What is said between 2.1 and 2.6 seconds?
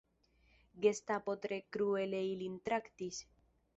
ilin